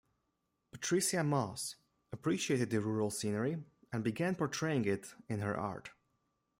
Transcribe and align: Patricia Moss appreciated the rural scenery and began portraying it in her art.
Patricia 0.71 1.23
Moss 1.23 1.75
appreciated 2.11 2.71
the 2.71 2.81
rural 2.81 3.11
scenery 3.11 3.57
and 3.93 4.03
began 4.03 4.33
portraying 4.33 4.83
it 4.85 5.13
in 5.29 5.41
her 5.41 5.55
art. 5.55 5.91